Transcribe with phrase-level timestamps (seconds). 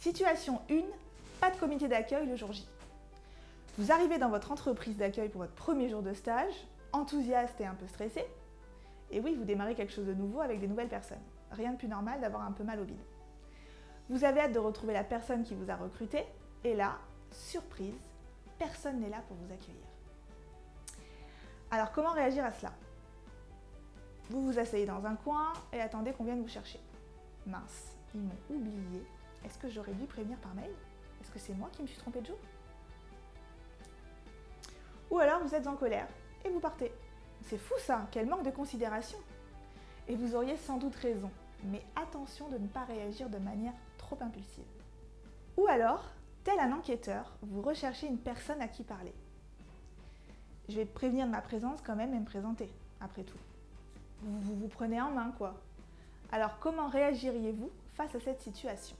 [0.00, 0.80] Situation 1,
[1.42, 2.66] pas de comité d'accueil le jour J.
[3.76, 6.54] Vous arrivez dans votre entreprise d'accueil pour votre premier jour de stage,
[6.92, 8.24] enthousiaste et un peu stressé.
[9.10, 11.20] Et oui, vous démarrez quelque chose de nouveau avec des nouvelles personnes.
[11.50, 12.96] Rien de plus normal d'avoir un peu mal au bide.
[14.08, 16.24] Vous avez hâte de retrouver la personne qui vous a recruté,
[16.64, 16.96] et là,
[17.30, 17.92] surprise,
[18.58, 19.84] personne n'est là pour vous accueillir.
[21.70, 22.72] Alors comment réagir à cela?
[24.30, 26.80] Vous vous asseyez dans un coin et attendez qu'on vienne vous chercher.
[27.46, 29.04] Mince, ils m'ont oublié.
[29.44, 30.70] Est-ce que j'aurais dû prévenir par mail?
[31.20, 32.38] Est-ce que c'est moi qui me suis trompée de jour?
[35.10, 36.08] Ou alors vous êtes en colère
[36.44, 36.92] et vous partez.
[37.42, 39.18] C'est fou ça, quel manque de considération.
[40.08, 41.30] Et vous auriez sans doute raison,
[41.64, 44.64] mais attention de ne pas réagir de manière trop impulsive.
[45.56, 46.04] Ou alors,
[46.44, 49.14] tel un enquêteur, vous recherchez une personne à qui parler.
[50.68, 53.38] Je vais prévenir de ma présence quand même et me présenter, après tout.
[54.22, 55.54] Vous vous, vous prenez en main, quoi.
[56.32, 58.96] Alors comment réagiriez-vous face à cette situation?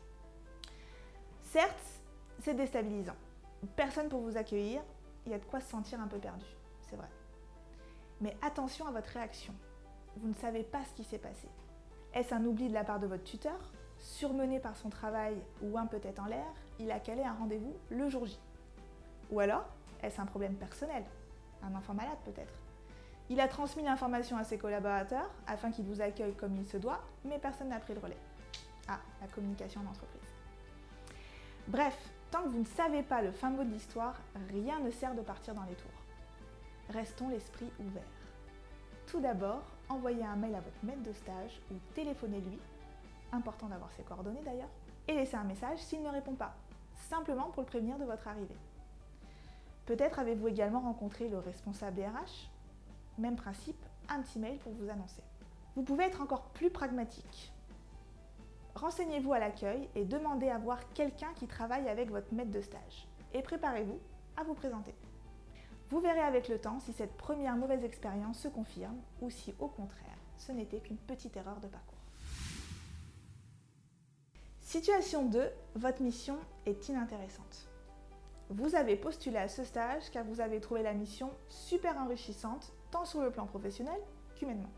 [1.51, 2.01] Certes,
[2.43, 3.17] c'est déstabilisant.
[3.75, 4.83] Personne pour vous accueillir,
[5.27, 6.47] il y a de quoi se sentir un peu perdu,
[6.89, 7.09] c'est vrai.
[8.21, 9.53] Mais attention à votre réaction.
[10.19, 11.49] Vous ne savez pas ce qui s'est passé.
[12.15, 13.59] Est-ce un oubli de la part de votre tuteur
[13.99, 16.47] Surmené par son travail ou un peut-être en l'air,
[16.79, 18.39] il a calé un rendez-vous le jour J.
[19.33, 19.65] Ou alors,
[20.05, 21.03] est-ce un problème personnel
[21.65, 22.55] Un enfant malade peut-être
[23.29, 27.01] Il a transmis l'information à ses collaborateurs afin qu'ils vous accueillent comme il se doit,
[27.25, 28.19] mais personne n'a pris le relais.
[28.87, 30.20] Ah, la communication d'entreprise.
[31.71, 31.97] Bref,
[32.33, 34.17] tant que vous ne savez pas le fin mot de l'histoire,
[34.49, 36.03] rien ne sert de partir dans les tours.
[36.89, 38.03] Restons l'esprit ouvert.
[39.07, 42.59] Tout d'abord, envoyez un mail à votre maître de stage ou téléphonez-lui,
[43.31, 44.69] important d'avoir ses coordonnées d'ailleurs,
[45.07, 46.57] et laissez un message s'il ne répond pas,
[47.09, 48.59] simplement pour le prévenir de votre arrivée.
[49.87, 52.51] Peut-être avez-vous également rencontré le responsable RH
[53.17, 55.23] Même principe, un petit mail pour vous annoncer.
[55.77, 57.53] Vous pouvez être encore plus pragmatique.
[58.75, 63.09] Renseignez-vous à l'accueil et demandez à voir quelqu'un qui travaille avec votre maître de stage.
[63.35, 63.99] Et préparez-vous
[64.37, 64.95] à vous présenter.
[65.89, 69.69] Vous verrez avec le temps si cette première mauvaise expérience se confirme ou si au
[69.69, 71.99] contraire ce n'était qu'une petite erreur de parcours.
[74.61, 77.69] Situation 2, votre mission est inintéressante.
[78.51, 83.05] Vous avez postulé à ce stage car vous avez trouvé la mission super enrichissante tant
[83.05, 84.01] sur le plan professionnel
[84.37, 84.71] qu'humainement.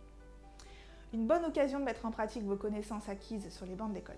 [1.12, 4.16] Une bonne occasion de mettre en pratique vos connaissances acquises sur les bancs d'école.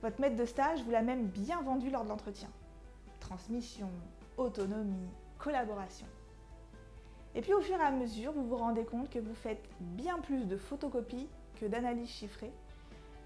[0.00, 2.48] Votre maître de stage vous l'a même bien vendu lors de l'entretien.
[3.20, 3.90] Transmission,
[4.38, 6.06] autonomie, collaboration.
[7.34, 10.18] Et puis au fur et à mesure, vous vous rendez compte que vous faites bien
[10.20, 11.28] plus de photocopies
[11.60, 12.52] que d'analyses chiffrées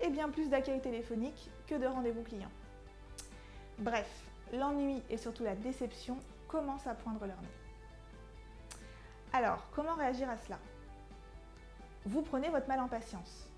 [0.01, 2.51] et bien plus d'accueil téléphonique que de rendez-vous clients.
[3.79, 4.09] Bref,
[4.53, 7.49] l'ennui et surtout la déception commencent à poindre leur nez.
[9.33, 10.59] Alors, comment réagir à cela?
[12.07, 13.49] Vous prenez votre mal en patience.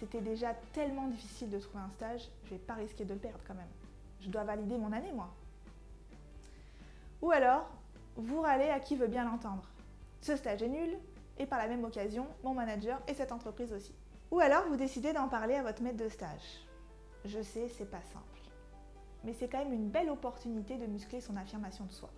[0.00, 3.40] C'était déjà tellement difficile de trouver un stage, je vais pas risquer de le perdre
[3.46, 3.68] quand même.
[4.20, 5.28] Je dois valider mon année, moi.
[7.20, 7.68] Ou alors,
[8.16, 9.68] vous râlez à qui veut bien l'entendre.
[10.22, 10.96] Ce stage est nul,
[11.38, 13.94] et par la même occasion, mon manager et cette entreprise aussi.
[14.30, 16.66] Ou alors vous décidez d'en parler à votre maître de stage.
[17.26, 18.40] Je sais, c'est pas simple.
[19.22, 22.10] Mais c'est quand même une belle opportunité de muscler son affirmation de soi.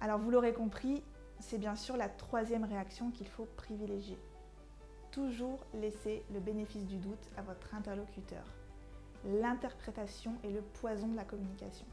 [0.00, 1.02] Alors vous l'aurez compris,
[1.42, 4.18] c'est bien sûr la troisième réaction qu'il faut privilégier.
[5.10, 8.44] Toujours laisser le bénéfice du doute à votre interlocuteur.
[9.24, 11.84] L'interprétation est le poison de la communication.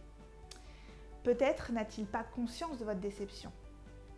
[1.24, 3.52] Peut-être n'a-t-il pas conscience de votre déception.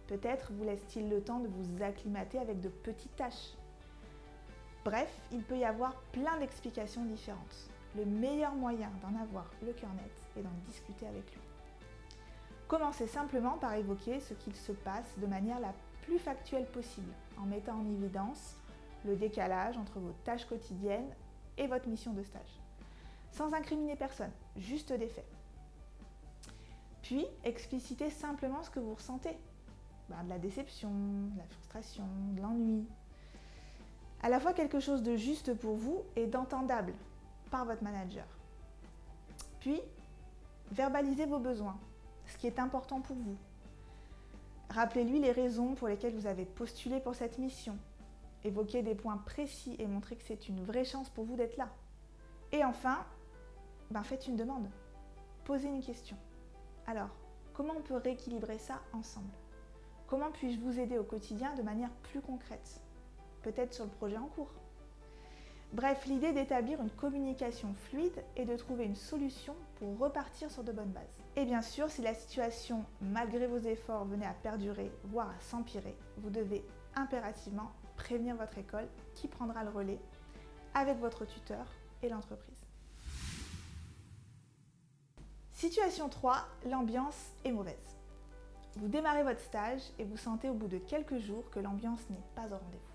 [0.08, 3.56] Peut-être vous laisse-t-il le temps de vous acclimater avec de petites tâches.
[4.84, 7.70] Bref, il peut y avoir plein d'explications différentes.
[7.96, 11.51] Le meilleur moyen d'en avoir le cœur net est d'en discuter avec lui.
[12.72, 15.74] Commencez simplement par évoquer ce qu'il se passe de manière la
[16.04, 18.56] plus factuelle possible, en mettant en évidence
[19.04, 21.14] le décalage entre vos tâches quotidiennes
[21.58, 22.62] et votre mission de stage.
[23.30, 25.28] Sans incriminer personne, juste des faits.
[27.02, 29.38] Puis, explicitez simplement ce que vous ressentez.
[30.08, 32.88] Ben, de la déception, de la frustration, de l'ennui.
[34.24, 36.94] À la fois quelque chose de juste pour vous et d'entendable
[37.50, 38.28] par votre manager.
[39.60, 39.82] Puis,
[40.72, 41.78] verbalisez vos besoins,
[42.32, 43.38] ce qui est important pour vous.
[44.70, 47.78] Rappelez-lui les raisons pour lesquelles vous avez postulé pour cette mission.
[48.44, 51.70] Évoquez des points précis et montrez que c'est une vraie chance pour vous d'être là.
[52.52, 53.06] Et enfin,
[53.92, 54.70] ben faites une demande.
[55.44, 56.16] Posez une question.
[56.88, 57.10] Alors,
[57.54, 59.34] comment on peut rééquilibrer ça ensemble?
[60.08, 62.82] Comment puis-je vous aider au quotidien de manière plus concrète?
[63.42, 64.52] Peut-être sur le projet en cours
[65.74, 70.74] Bref, l'idée d'établir une communication fluide et de trouver une solution pour repartir sur de
[70.74, 71.22] bonnes bases.
[71.38, 75.96] Et bien sûr, si la situation, malgré vos efforts, venait à perdurer, voire à s'empirer,
[76.18, 76.66] vous devez
[76.96, 80.00] impérativement prévenir votre école qui prendra le relais
[80.74, 81.66] avec votre tuteur
[82.04, 82.66] et l'entreprise.
[85.54, 86.36] Situation 3,
[86.70, 87.76] l'ambiance est mauvaise.
[88.76, 92.24] Vous démarrez votre stage et vous sentez au bout de quelques jours que l'ambiance n'est
[92.36, 92.91] pas au rendez-vous.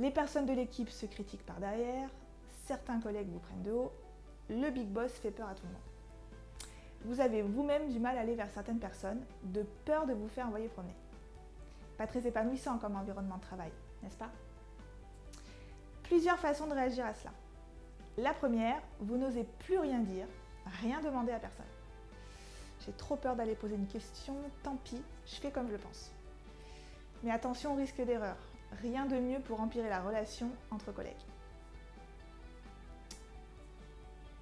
[0.00, 2.08] Les personnes de l'équipe se critiquent par derrière,
[2.66, 3.92] certains collègues vous prennent de haut,
[4.48, 5.82] le big boss fait peur à tout le monde.
[7.04, 10.46] Vous avez vous-même du mal à aller vers certaines personnes, de peur de vous faire
[10.46, 10.94] envoyer promener.
[11.96, 13.70] Pas très épanouissant comme environnement de travail,
[14.02, 14.30] n'est-ce pas?
[16.04, 17.32] Plusieurs façons de réagir à cela.
[18.16, 20.26] La première, vous n'osez plus rien dire,
[20.80, 21.66] rien demander à personne.
[22.84, 26.12] J'ai trop peur d'aller poser une question, tant pis, je fais comme je le pense.
[27.22, 28.36] Mais attention au risque d'erreur,
[28.72, 31.14] rien de mieux pour empirer la relation entre collègues.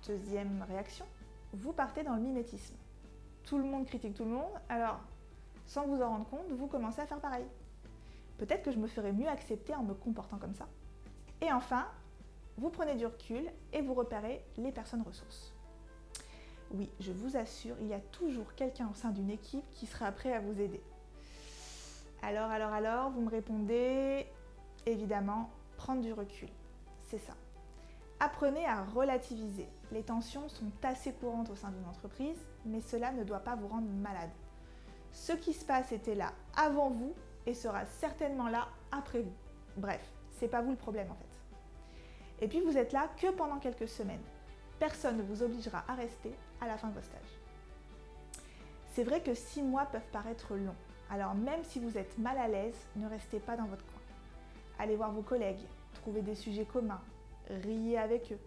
[0.07, 1.07] Deuxième réaction,
[1.53, 2.77] vous partez dans le mimétisme.
[3.45, 5.01] Tout le monde critique tout le monde, alors
[5.67, 7.45] sans vous en rendre compte, vous commencez à faire pareil.
[8.39, 10.69] Peut-être que je me ferais mieux accepter en me comportant comme ça.
[11.41, 11.87] Et enfin,
[12.57, 15.53] vous prenez du recul et vous repérez les personnes ressources.
[16.73, 20.11] Oui, je vous assure, il y a toujours quelqu'un au sein d'une équipe qui sera
[20.13, 20.83] prêt à vous aider.
[22.27, 24.27] Alors, alors, alors, vous me répondez,
[24.85, 26.49] évidemment, prendre du recul.
[27.03, 27.35] C'est ça.
[28.19, 29.69] Apprenez à relativiser.
[29.93, 33.69] Les tensions sont assez courantes au sein d'une entreprise, mais cela ne doit pas vous
[33.69, 34.33] rendre malade.
[35.13, 37.15] Ce qui se passe était là avant vous
[37.47, 39.35] et sera certainement là après vous.
[39.77, 40.03] Bref,
[40.33, 42.45] c'est pas vous le problème en fait.
[42.45, 44.25] Et puis vous êtes là que pendant quelques semaines.
[44.81, 48.43] Personne ne vous obligera à rester à la fin de vos stages.
[48.95, 50.75] C'est vrai que six mois peuvent paraître longs.
[51.11, 54.01] Alors même si vous êtes mal à l'aise, ne restez pas dans votre coin.
[54.79, 55.65] Allez voir vos collègues,
[55.95, 57.01] trouvez des sujets communs,
[57.49, 58.41] riez avec eux.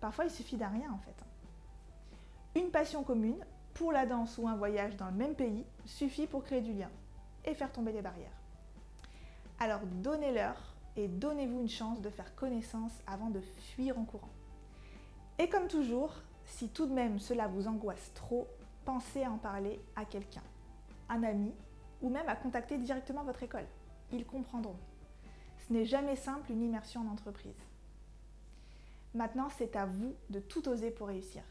[0.00, 2.60] Parfois, il suffit d'un rien en fait.
[2.60, 3.44] Une passion commune,
[3.74, 6.90] pour la danse ou un voyage dans le même pays, suffit pour créer du lien
[7.44, 8.40] et faire tomber les barrières.
[9.58, 14.30] Alors donnez-leur et donnez-vous une chance de faire connaissance avant de fuir en courant.
[15.38, 16.14] Et comme toujours,
[16.46, 18.48] si tout de même cela vous angoisse trop,
[18.86, 20.42] pensez à en parler à quelqu'un,
[21.10, 21.52] un ami
[22.02, 23.66] ou même à contacter directement votre école.
[24.12, 24.76] Ils comprendront.
[25.66, 27.56] Ce n'est jamais simple une immersion en entreprise.
[29.14, 31.42] Maintenant, c'est à vous de tout oser pour réussir.